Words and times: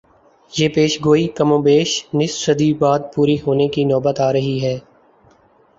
یہ 0.53 0.69
پیشگوئی 0.69 1.25
کم 1.27 1.49
و 1.51 1.57
بیش 1.61 1.91
نصف 2.13 2.39
صدی 2.45 2.73
بعد 2.73 2.99
پوری 3.13 3.37
ہونے 3.45 3.67
کی 3.67 3.83
نوبت 3.83 4.17
آ 4.19 4.31
رہی 4.33 4.57
ہے۔ 4.63 4.77